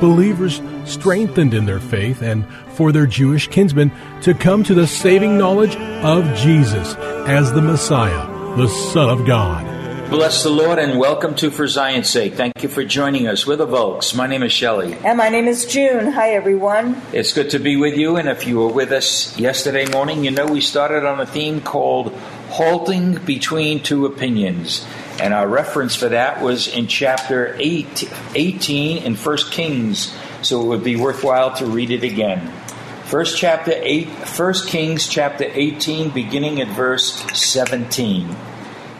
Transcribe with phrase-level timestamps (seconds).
[0.00, 3.92] Believers strengthened in their faith and for their Jewish kinsmen
[4.22, 6.94] to come to the saving knowledge of Jesus
[7.28, 8.26] as the Messiah,
[8.56, 9.66] the Son of God.
[10.10, 12.34] Bless the Lord and welcome to For Zion's Sake.
[12.34, 13.46] Thank you for joining us.
[13.46, 14.12] We're the Volks.
[14.12, 14.94] My name is Shelley.
[15.04, 16.10] And my name is June.
[16.10, 17.00] Hi, everyone.
[17.12, 18.16] It's good to be with you.
[18.16, 21.60] And if you were with us yesterday morning, you know we started on a theme
[21.60, 22.12] called
[22.48, 24.84] Halting Between Two Opinions.
[25.20, 30.16] And our reference for that was in chapter 8, 18 in 1 Kings.
[30.40, 32.50] So it would be worthwhile to read it again.
[33.04, 38.34] First chapter 8, 1 Kings chapter 18, beginning at verse 17.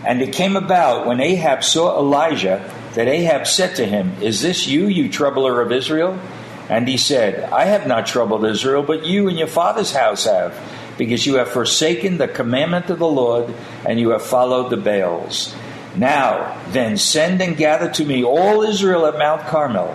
[0.05, 4.67] And it came about when Ahab saw Elijah that Ahab said to him, Is this
[4.67, 6.21] you, you troubler of Israel?
[6.69, 10.55] And he said, I have not troubled Israel, but you and your father's house have,
[10.99, 13.55] because you have forsaken the commandment of the Lord,
[13.87, 15.55] and you have followed the Baals.
[16.01, 19.95] Now, then, send and gather to me all Israel at Mount Carmel,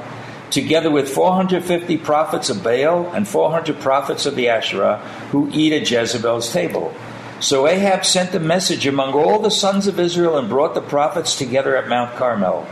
[0.52, 5.00] together with 450 prophets of Baal and 400 prophets of the Asherah,
[5.31, 6.94] who eat at Jezebel's table.
[7.39, 11.36] So Ahab sent a message among all the sons of Israel and brought the prophets
[11.36, 12.68] together at Mount Carmel.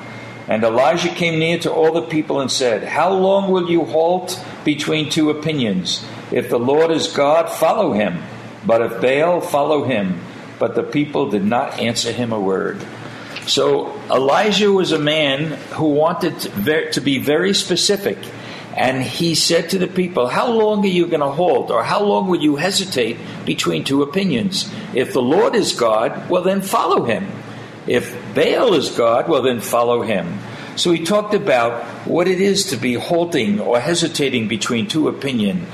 [0.47, 4.39] And Elijah came near to all the people and said, How long will you halt
[4.63, 6.05] between two opinions?
[6.31, 8.21] If the Lord is God, follow him.
[8.63, 10.21] But if Baal, follow him.
[10.59, 12.85] But the people did not answer him a word.
[13.47, 16.39] So Elijah was a man who wanted
[16.93, 18.17] to be very specific.
[18.75, 22.01] And he said to the people, How long are you going to hold, or how
[22.01, 24.71] long will you hesitate between two opinions?
[24.95, 27.27] If the Lord is God, well, then follow him.
[27.85, 30.39] If Baal is God, well, then follow him.
[30.75, 35.67] So he talked about what it is to be halting or hesitating between two opinion,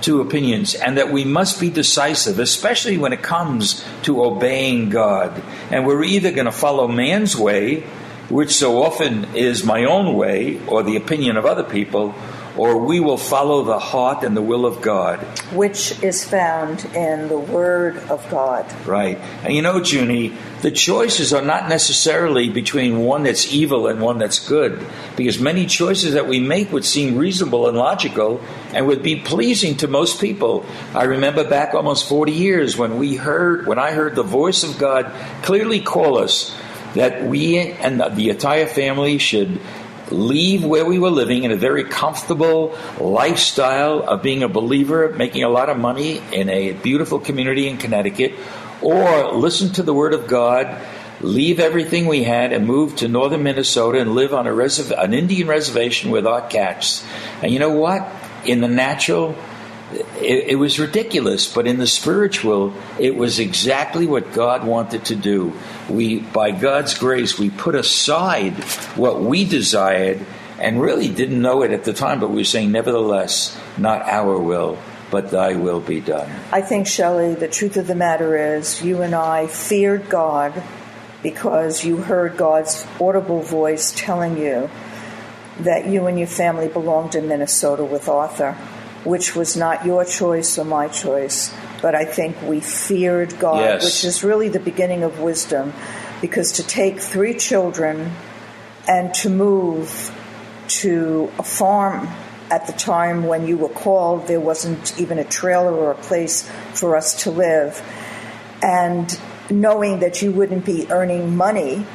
[0.00, 5.42] two opinions, and that we must be decisive, especially when it comes to obeying God.
[5.70, 7.80] And we're either going to follow man's way,
[8.28, 12.14] which so often is my own way or the opinion of other people,
[12.56, 15.20] or we will follow the heart and the will of God.
[15.52, 18.66] Which is found in the Word of God.
[18.86, 19.18] Right.
[19.42, 24.18] And you know, Junie, the choices are not necessarily between one that's evil and one
[24.18, 24.84] that's good,
[25.16, 28.40] because many choices that we make would seem reasonable and logical
[28.72, 30.64] and would be pleasing to most people.
[30.94, 34.78] I remember back almost 40 years when we heard, when I heard the voice of
[34.78, 35.12] God
[35.42, 36.56] clearly call us
[36.94, 39.60] that we and the entire family should
[40.10, 45.42] leave where we were living in a very comfortable lifestyle of being a believer, making
[45.42, 48.34] a lot of money in a beautiful community in Connecticut,
[48.82, 50.80] or listen to the Word of God,
[51.20, 55.14] leave everything we had, and move to northern Minnesota and live on a reserv- an
[55.14, 57.04] Indian reservation with our cats.
[57.42, 58.06] And you know what?
[58.44, 59.34] In the natural,
[59.92, 65.14] it, it, was ridiculous, but in the spiritual, it was exactly what God wanted to
[65.14, 65.52] do.
[65.88, 68.54] We, by God's grace, we put aside
[68.96, 70.24] what we desired
[70.58, 74.38] and really didn't know it at the time, but we were saying, nevertheless, not our
[74.38, 74.78] will,
[75.10, 76.30] but thy will be done.
[76.50, 80.62] I think, Shelley, the truth of the matter is you and I feared God
[81.22, 84.68] because you heard God's audible voice telling you
[85.60, 88.56] that you and your family belonged in Minnesota with Arthur
[89.06, 93.84] which was not your choice or my choice, but I think we feared God, yes.
[93.84, 95.72] which is really the beginning of wisdom,
[96.20, 98.10] because to take three children
[98.88, 100.12] and to move
[100.68, 102.08] to a farm
[102.50, 106.48] at the time when you were called, there wasn't even a trailer or a place
[106.74, 107.80] for us to live.
[108.60, 109.18] And
[109.50, 111.86] knowing that you wouldn't be earning money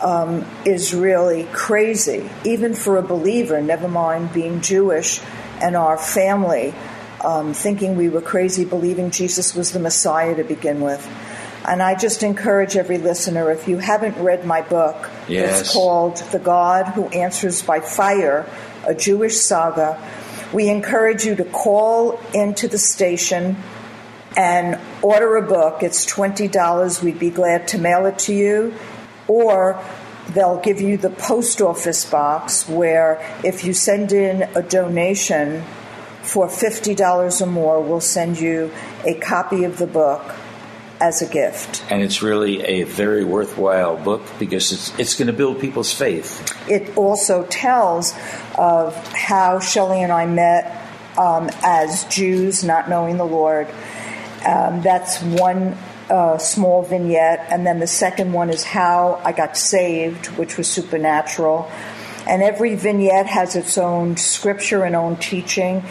[0.00, 5.20] um, is really crazy, even for a believer, never mind being Jewish
[5.62, 6.74] and our family
[7.24, 11.06] um, thinking we were crazy, believing Jesus was the Messiah to begin with.
[11.66, 15.60] And I just encourage every listener if you haven't read my book, yes.
[15.60, 18.48] it's called The God Who Answers by Fire,
[18.86, 20.02] a Jewish saga,
[20.52, 23.56] We encourage you to call into the station
[24.36, 25.82] and order a book.
[25.82, 27.02] It's $20.
[27.02, 28.74] We'd be glad to mail it to you.
[29.26, 29.84] Or
[30.34, 35.62] they'll give you the post office box where if you send in a donation
[36.22, 38.70] for $50 or more, we'll send you
[39.04, 40.34] a copy of the book
[41.00, 41.84] as a gift.
[41.90, 46.52] And it's really a very worthwhile book because it's, it's going to build people's faith.
[46.68, 48.14] It also tells
[48.58, 50.84] of how Shelley and I met
[51.16, 53.68] um, as Jews, not knowing the Lord.
[54.46, 55.76] Um, that's one
[56.10, 57.46] uh, small vignette.
[57.50, 61.70] And then the second one is how I got saved, which was supernatural.
[62.26, 65.82] And every vignette has its own scripture and own teaching.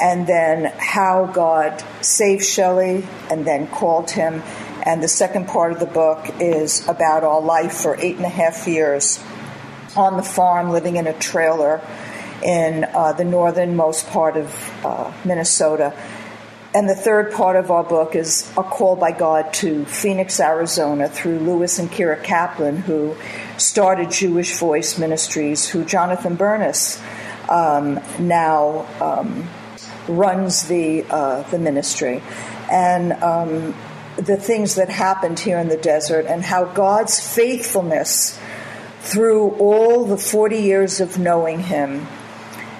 [0.00, 4.42] And then how God saved Shelley and then called him.
[4.84, 8.30] And the second part of the book is about our life for eight and a
[8.30, 9.22] half years
[9.96, 11.80] on the farm, living in a trailer
[12.42, 15.94] in uh, the northernmost part of uh, Minnesota.
[16.74, 21.06] And the third part of our book is a call by God to Phoenix, Arizona,
[21.06, 23.14] through Lewis and Kira Kaplan, who
[23.58, 26.98] started Jewish Voice Ministries, who Jonathan Bernis
[27.50, 29.50] um, now um,
[30.08, 32.22] runs the uh, the ministry,
[32.70, 33.74] and um,
[34.16, 38.38] the things that happened here in the desert, and how God's faithfulness
[39.00, 42.06] through all the forty years of knowing Him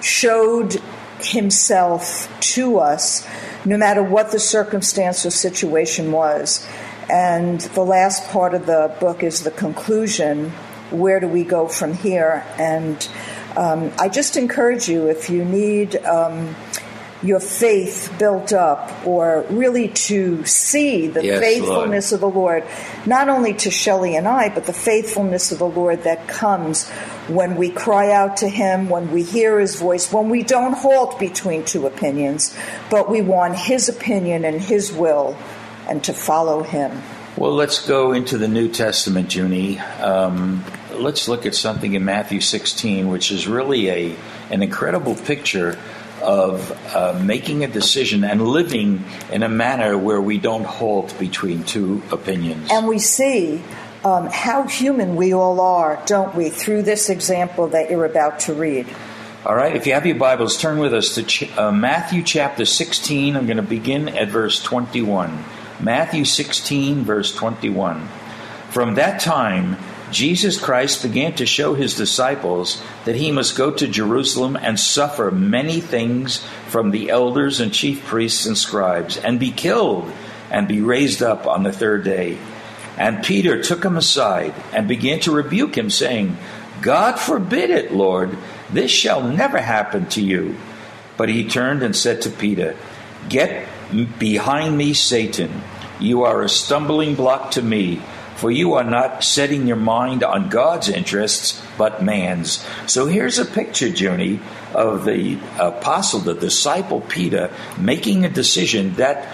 [0.01, 0.81] showed
[1.23, 3.27] Himself to us
[3.65, 6.67] no matter what the circumstance or situation was.
[7.09, 10.51] And the last part of the book is the conclusion
[10.89, 12.45] where do we go from here?
[12.57, 13.07] And
[13.57, 15.97] um, I just encourage you if you need.
[16.05, 16.55] Um,
[17.23, 22.65] your faith built up, or really to see the Yes, faithfulness of the Lord,
[23.05, 26.89] not only to Shelley and I, but the faithfulness of the Lord that comes
[27.29, 31.17] when we cry out to Him, when we hear His voice, when we don't halt
[31.17, 32.55] between two opinions,
[32.89, 35.37] but we want His opinion and His will
[35.87, 37.01] and to follow Him.
[37.37, 39.79] Well, let's go into the New Testament, Junie.
[39.79, 44.15] Um, let's look at something in Matthew 16, which is really a
[44.51, 45.79] an incredible picture
[46.23, 51.63] of uh, making a decision and living in a manner where we don't halt between
[51.63, 52.69] two opinions.
[52.71, 53.61] And we see
[54.03, 58.53] um, how human we all are, don't we, through this example that you're about to
[58.53, 58.87] read.
[59.45, 62.65] All right, if you have your Bibles, turn with us to ch- uh, Matthew chapter
[62.65, 63.35] 16.
[63.35, 65.43] I'm going to begin at verse 21.
[65.81, 68.07] Matthew 16, verse 21.
[68.69, 69.77] From that time,
[70.13, 75.31] Jesus Christ began to show his disciples that he must go to Jerusalem and suffer
[75.31, 80.11] many things from the elders and chief priests and scribes, and be killed,
[80.51, 82.37] and be raised up on the third day.
[82.97, 86.37] And Peter took him aside and began to rebuke him, saying,
[86.81, 88.37] God forbid it, Lord,
[88.71, 90.55] this shall never happen to you.
[91.17, 92.75] But he turned and said to Peter,
[93.29, 93.67] Get
[94.19, 95.63] behind me, Satan.
[95.99, 98.01] You are a stumbling block to me
[98.35, 102.65] for you are not setting your mind on God's interests, but man's.
[102.87, 104.39] So here's a picture, Junie,
[104.73, 109.27] of the apostle, the disciple Peter, making a decision that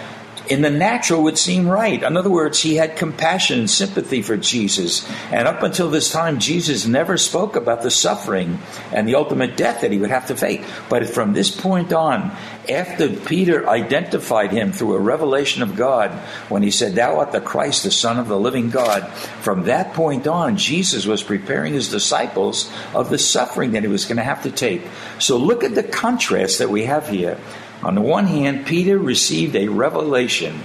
[0.50, 2.02] in the natural would seem right.
[2.02, 5.08] In other words, he had compassion and sympathy for Jesus.
[5.32, 8.60] And up until this time, Jesus never spoke about the suffering
[8.92, 10.66] and the ultimate death that he would have to face.
[10.90, 12.36] But from this point on,
[12.68, 16.12] after Peter identified him through a revelation of God,
[16.50, 19.08] when he said, Thou art the Christ, the Son of the living God,
[19.42, 24.06] from that point on, Jesus was preparing his disciples of the suffering that he was
[24.06, 24.82] going to have to take.
[25.20, 27.38] So look at the contrast that we have here.
[27.84, 30.60] On the one hand, Peter received a revelation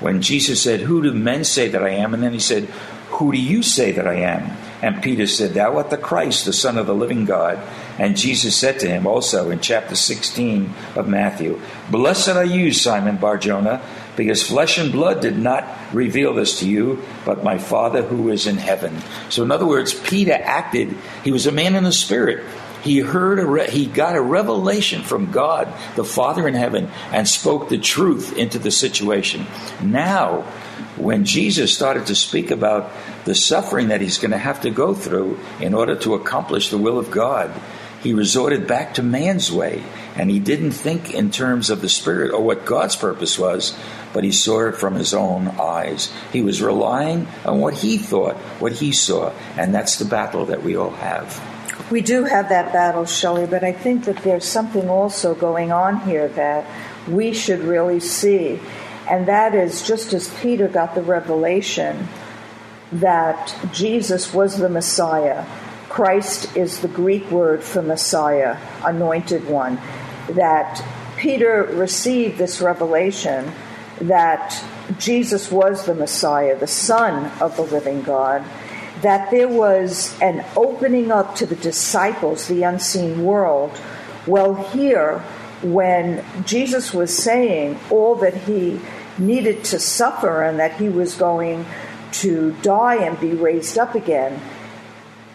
[0.00, 2.12] when Jesus said, Who do men say that I am?
[2.12, 2.64] And then he said,
[3.10, 4.56] Who do you say that I am?
[4.82, 7.58] And Peter said, Thou art the Christ, the Son of the living God.
[7.98, 13.16] And Jesus said to him also in chapter 16 of Matthew, Blessed are you, Simon
[13.16, 13.80] Barjona,
[14.16, 18.46] because flesh and blood did not reveal this to you, but my Father who is
[18.46, 19.00] in heaven.
[19.30, 20.94] So, in other words, Peter acted,
[21.24, 22.44] he was a man in the Spirit.
[22.86, 25.66] He heard, a re- he got a revelation from God,
[25.96, 29.44] the Father in heaven, and spoke the truth into the situation.
[29.82, 30.42] Now,
[30.96, 32.92] when Jesus started to speak about
[33.24, 36.78] the suffering that he's going to have to go through in order to accomplish the
[36.78, 37.50] will of God,
[38.04, 39.82] he resorted back to man's way.
[40.14, 43.76] And he didn't think in terms of the Spirit or what God's purpose was,
[44.12, 46.12] but he saw it from his own eyes.
[46.32, 49.32] He was relying on what he thought, what he saw.
[49.58, 51.55] And that's the battle that we all have.
[51.90, 56.00] We do have that battle, Shelley, but I think that there's something also going on
[56.00, 56.66] here that
[57.08, 58.60] we should really see.
[59.08, 62.08] And that is just as Peter got the revelation
[62.92, 65.44] that Jesus was the Messiah,
[65.88, 69.78] Christ is the Greek word for Messiah, anointed one.
[70.28, 70.82] that
[71.16, 73.52] Peter received this revelation
[74.00, 74.62] that
[74.98, 78.44] Jesus was the Messiah, the Son of the living God,
[79.02, 83.78] that there was an opening up to the disciples, the unseen world.
[84.26, 85.18] Well, here,
[85.62, 88.80] when Jesus was saying all that he
[89.18, 91.64] needed to suffer and that he was going
[92.12, 94.40] to die and be raised up again,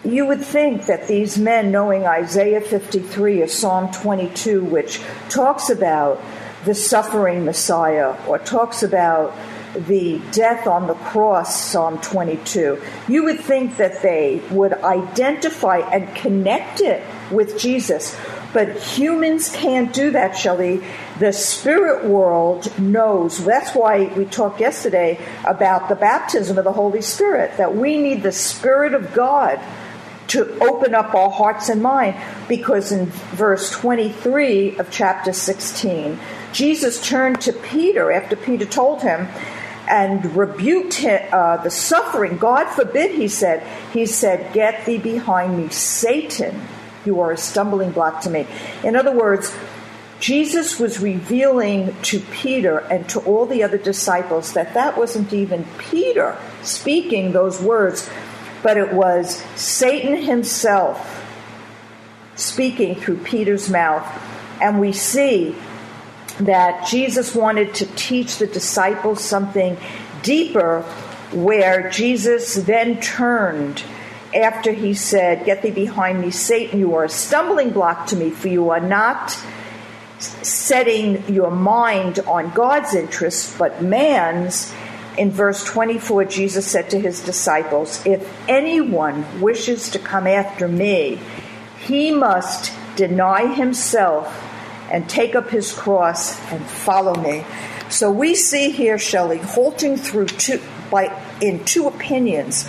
[0.03, 4.99] you would think that these men, knowing Isaiah 53 or Psalm 22, which
[5.29, 6.19] talks about
[6.65, 9.35] the suffering Messiah or talks about
[9.75, 16.13] the death on the cross, Psalm 22, you would think that they would identify and
[16.15, 18.17] connect it with Jesus.
[18.53, 20.83] But humans can't do that, Shelley.
[21.19, 23.43] The spirit world knows.
[23.43, 28.23] That's why we talked yesterday about the baptism of the Holy Spirit, that we need
[28.23, 29.59] the Spirit of God
[30.31, 32.15] to open up our hearts and mind
[32.47, 36.17] because in verse 23 of chapter 16
[36.53, 39.27] jesus turned to peter after peter told him
[39.91, 42.37] and rebuked him, uh, the suffering.
[42.37, 43.61] God forbid he said.
[43.93, 46.61] He said get thee behind me satan.
[47.05, 48.47] You are a stumbling block to me.
[48.83, 49.53] In other words
[50.19, 55.65] jesus was revealing to peter and to all the other disciples that that wasn't even
[55.79, 58.07] peter speaking those words
[58.61, 61.25] but it was Satan himself
[62.35, 64.05] speaking through Peter's mouth.
[64.61, 65.55] And we see
[66.45, 69.77] that Jesus wanted to teach the disciples something
[70.23, 70.81] deeper,
[71.31, 73.83] where Jesus then turned
[74.35, 78.29] after he said, Get thee behind me, Satan, you are a stumbling block to me,
[78.29, 79.37] for you are not
[80.19, 84.73] setting your mind on God's interests, but man's.
[85.17, 91.19] In verse 24, Jesus said to his disciples, If anyone wishes to come after me,
[91.79, 94.50] he must deny himself
[94.91, 97.45] and take up his cross and follow me.
[97.89, 102.67] So we see here Shelley halting through two by in two opinions.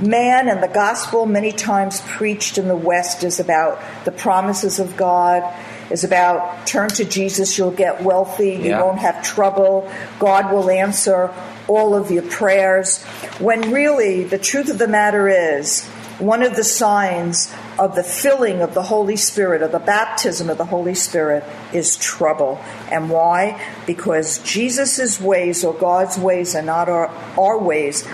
[0.00, 4.96] Man and the gospel many times preached in the West is about the promises of
[4.96, 5.42] God,
[5.90, 8.82] is about turn to Jesus, you'll get wealthy, you yeah.
[8.82, 11.34] won't have trouble, God will answer
[11.66, 13.02] all of your prayers,
[13.40, 15.84] when really the truth of the matter is,
[16.20, 20.58] one of the signs of the filling of the Holy Spirit, of the baptism of
[20.58, 22.60] the Holy Spirit, is trouble.
[22.90, 23.62] And why?
[23.86, 27.08] Because Jesus' ways or God's ways are not our,
[27.38, 28.06] our ways.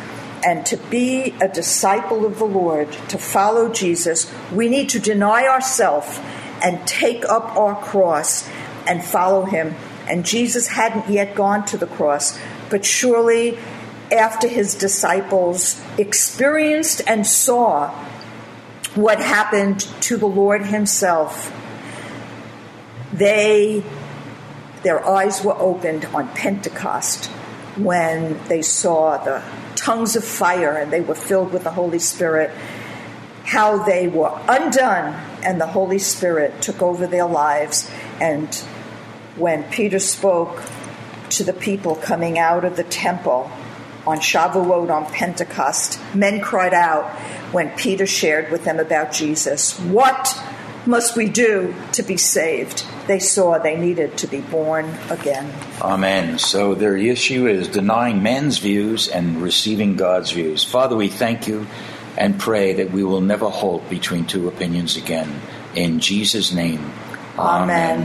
[0.47, 5.47] And to be a disciple of the Lord, to follow Jesus, we need to deny
[5.47, 6.21] ourselves
[6.63, 8.47] and take up our cross
[8.87, 9.75] and follow him.
[10.07, 13.59] And Jesus hadn't yet gone to the cross, but surely
[14.13, 17.91] after his disciples experienced and saw
[18.95, 21.53] what happened to the Lord himself,
[23.13, 23.85] they
[24.83, 27.27] their eyes were opened on Pentecost
[27.77, 29.43] when they saw the
[29.77, 32.51] tongues of fire and they were filled with the Holy Spirit,
[33.45, 37.91] how they were undone and the Holy Spirit took over their lives.
[38.21, 38.55] And
[39.37, 40.63] when Peter spoke
[41.31, 43.51] to the people coming out of the temple
[44.07, 47.11] on Shavuot, on Pentecost, men cried out
[47.53, 49.79] when Peter shared with them about Jesus.
[49.81, 50.37] What
[50.87, 52.85] must we do to be saved?
[53.07, 55.53] They saw they needed to be born again.
[55.81, 56.39] Amen.
[56.39, 60.65] So their issue is denying men's views and receiving God's views.
[60.65, 61.67] Father, we thank you
[62.17, 65.41] and pray that we will never halt between two opinions again.
[65.75, 66.93] In Jesus' name,
[67.39, 68.05] Amen.